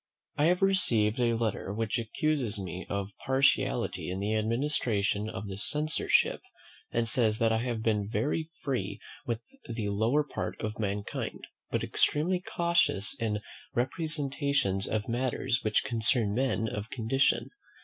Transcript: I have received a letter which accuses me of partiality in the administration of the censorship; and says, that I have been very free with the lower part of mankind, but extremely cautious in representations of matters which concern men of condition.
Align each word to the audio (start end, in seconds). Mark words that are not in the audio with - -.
I 0.35 0.45
have 0.45 0.63
received 0.63 1.19
a 1.19 1.35
letter 1.35 1.71
which 1.71 1.99
accuses 1.99 2.57
me 2.57 2.87
of 2.89 3.11
partiality 3.23 4.09
in 4.09 4.19
the 4.19 4.33
administration 4.33 5.29
of 5.29 5.47
the 5.47 5.57
censorship; 5.59 6.41
and 6.91 7.07
says, 7.07 7.37
that 7.37 7.51
I 7.51 7.59
have 7.59 7.83
been 7.83 8.09
very 8.09 8.49
free 8.63 8.99
with 9.27 9.41
the 9.69 9.89
lower 9.89 10.23
part 10.23 10.59
of 10.59 10.79
mankind, 10.79 11.45
but 11.69 11.83
extremely 11.83 12.39
cautious 12.39 13.13
in 13.19 13.43
representations 13.75 14.87
of 14.87 15.07
matters 15.07 15.61
which 15.63 15.83
concern 15.83 16.33
men 16.33 16.67
of 16.67 16.89
condition. 16.89 17.51